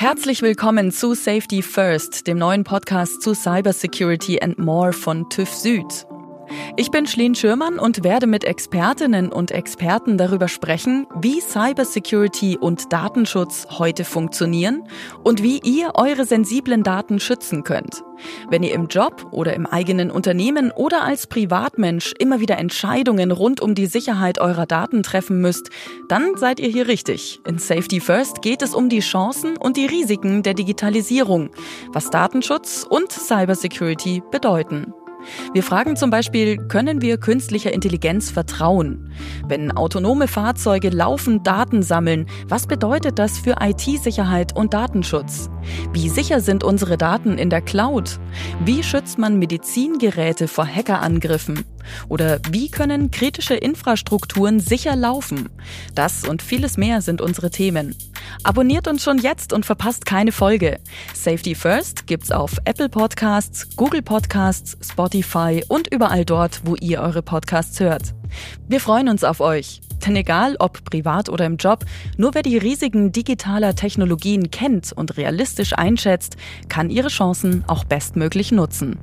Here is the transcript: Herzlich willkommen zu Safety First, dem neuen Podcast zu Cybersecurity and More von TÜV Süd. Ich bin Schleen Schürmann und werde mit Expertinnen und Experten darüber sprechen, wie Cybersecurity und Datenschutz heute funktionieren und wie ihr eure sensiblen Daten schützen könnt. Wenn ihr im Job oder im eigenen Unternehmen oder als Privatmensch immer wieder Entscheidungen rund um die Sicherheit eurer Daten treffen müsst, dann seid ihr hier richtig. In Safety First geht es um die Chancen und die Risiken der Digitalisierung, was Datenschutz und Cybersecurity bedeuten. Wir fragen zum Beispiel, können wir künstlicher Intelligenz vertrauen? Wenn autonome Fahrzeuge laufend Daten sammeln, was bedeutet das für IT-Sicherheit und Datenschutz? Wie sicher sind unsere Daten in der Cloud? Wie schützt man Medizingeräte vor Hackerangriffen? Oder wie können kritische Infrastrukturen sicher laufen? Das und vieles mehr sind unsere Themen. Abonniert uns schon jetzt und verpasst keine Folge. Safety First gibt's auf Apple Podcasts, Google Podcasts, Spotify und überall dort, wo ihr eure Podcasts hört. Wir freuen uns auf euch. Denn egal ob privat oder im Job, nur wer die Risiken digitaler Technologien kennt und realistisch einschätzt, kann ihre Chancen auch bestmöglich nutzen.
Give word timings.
Herzlich 0.00 0.42
willkommen 0.42 0.92
zu 0.92 1.14
Safety 1.14 1.60
First, 1.60 2.28
dem 2.28 2.38
neuen 2.38 2.62
Podcast 2.62 3.20
zu 3.20 3.34
Cybersecurity 3.34 4.40
and 4.40 4.56
More 4.56 4.92
von 4.92 5.28
TÜV 5.28 5.52
Süd. 5.52 6.06
Ich 6.76 6.90
bin 6.90 7.06
Schleen 7.06 7.34
Schürmann 7.34 7.78
und 7.78 8.04
werde 8.04 8.26
mit 8.26 8.44
Expertinnen 8.44 9.32
und 9.32 9.50
Experten 9.50 10.18
darüber 10.18 10.48
sprechen, 10.48 11.06
wie 11.20 11.40
Cybersecurity 11.40 12.56
und 12.56 12.92
Datenschutz 12.92 13.66
heute 13.78 14.04
funktionieren 14.04 14.84
und 15.24 15.42
wie 15.42 15.60
ihr 15.64 15.92
eure 15.94 16.24
sensiblen 16.24 16.82
Daten 16.82 17.20
schützen 17.20 17.64
könnt. 17.64 18.02
Wenn 18.50 18.62
ihr 18.62 18.72
im 18.74 18.88
Job 18.88 19.28
oder 19.30 19.54
im 19.54 19.66
eigenen 19.66 20.10
Unternehmen 20.10 20.70
oder 20.70 21.02
als 21.02 21.26
Privatmensch 21.26 22.14
immer 22.18 22.40
wieder 22.40 22.58
Entscheidungen 22.58 23.30
rund 23.30 23.60
um 23.60 23.74
die 23.74 23.86
Sicherheit 23.86 24.40
eurer 24.40 24.66
Daten 24.66 25.02
treffen 25.02 25.40
müsst, 25.40 25.70
dann 26.08 26.36
seid 26.36 26.60
ihr 26.60 26.68
hier 26.68 26.88
richtig. 26.88 27.40
In 27.46 27.58
Safety 27.58 28.00
First 28.00 28.42
geht 28.42 28.62
es 28.62 28.74
um 28.74 28.88
die 28.88 29.00
Chancen 29.00 29.56
und 29.56 29.76
die 29.76 29.86
Risiken 29.86 30.42
der 30.42 30.54
Digitalisierung, 30.54 31.50
was 31.92 32.10
Datenschutz 32.10 32.86
und 32.88 33.12
Cybersecurity 33.12 34.22
bedeuten. 34.30 34.92
Wir 35.52 35.62
fragen 35.62 35.96
zum 35.96 36.10
Beispiel, 36.10 36.56
können 36.56 37.02
wir 37.02 37.18
künstlicher 37.18 37.72
Intelligenz 37.72 38.30
vertrauen? 38.30 39.07
Wenn 39.46 39.72
autonome 39.72 40.28
Fahrzeuge 40.28 40.90
laufend 40.90 41.46
Daten 41.46 41.82
sammeln, 41.82 42.26
was 42.48 42.66
bedeutet 42.66 43.18
das 43.18 43.38
für 43.38 43.56
IT-Sicherheit 43.60 44.56
und 44.56 44.74
Datenschutz? 44.74 45.50
Wie 45.92 46.08
sicher 46.08 46.40
sind 46.40 46.64
unsere 46.64 46.96
Daten 46.96 47.38
in 47.38 47.50
der 47.50 47.60
Cloud? 47.60 48.18
Wie 48.64 48.82
schützt 48.82 49.18
man 49.18 49.38
Medizingeräte 49.38 50.48
vor 50.48 50.66
Hackerangriffen? 50.66 51.64
Oder 52.08 52.40
wie 52.50 52.70
können 52.70 53.10
kritische 53.10 53.54
Infrastrukturen 53.54 54.60
sicher 54.60 54.96
laufen? 54.96 55.48
Das 55.94 56.24
und 56.24 56.42
vieles 56.42 56.76
mehr 56.76 57.00
sind 57.00 57.20
unsere 57.20 57.50
Themen. 57.50 57.94
Abonniert 58.42 58.88
uns 58.88 59.02
schon 59.02 59.18
jetzt 59.18 59.52
und 59.52 59.66
verpasst 59.66 60.04
keine 60.06 60.32
Folge. 60.32 60.78
Safety 61.14 61.54
First 61.54 62.06
gibt's 62.06 62.30
auf 62.30 62.58
Apple 62.64 62.88
Podcasts, 62.88 63.76
Google 63.76 64.02
Podcasts, 64.02 64.76
Spotify 64.82 65.64
und 65.68 65.92
überall 65.92 66.24
dort, 66.24 66.60
wo 66.64 66.74
ihr 66.76 67.00
eure 67.00 67.22
Podcasts 67.22 67.80
hört. 67.80 68.14
Wir 68.68 68.80
freuen 68.80 69.08
uns 69.08 69.24
auf 69.24 69.40
euch. 69.40 69.80
Denn 70.06 70.16
egal 70.16 70.56
ob 70.58 70.84
privat 70.84 71.28
oder 71.28 71.44
im 71.46 71.56
Job, 71.56 71.84
nur 72.16 72.34
wer 72.34 72.42
die 72.42 72.56
Risiken 72.56 73.12
digitaler 73.12 73.74
Technologien 73.74 74.50
kennt 74.50 74.92
und 74.92 75.16
realistisch 75.16 75.72
einschätzt, 75.72 76.36
kann 76.68 76.90
ihre 76.90 77.08
Chancen 77.08 77.64
auch 77.66 77.84
bestmöglich 77.84 78.52
nutzen. 78.52 78.96